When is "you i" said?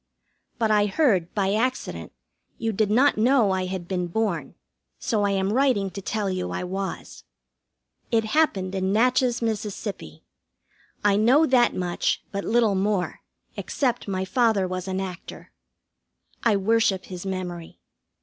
6.27-6.63